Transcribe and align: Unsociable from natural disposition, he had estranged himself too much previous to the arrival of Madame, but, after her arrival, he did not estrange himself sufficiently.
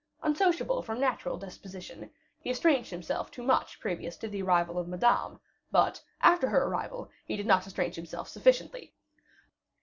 Unsociable 0.23 0.81
from 0.81 0.99
natural 0.99 1.37
disposition, 1.37 2.09
he 2.39 2.49
had 2.49 2.55
estranged 2.55 2.89
himself 2.89 3.29
too 3.29 3.43
much 3.43 3.79
previous 3.79 4.17
to 4.17 4.27
the 4.27 4.41
arrival 4.41 4.79
of 4.79 4.87
Madame, 4.87 5.39
but, 5.71 6.01
after 6.21 6.49
her 6.49 6.65
arrival, 6.65 7.11
he 7.23 7.35
did 7.37 7.45
not 7.45 7.67
estrange 7.67 7.97
himself 7.97 8.27
sufficiently. 8.27 8.95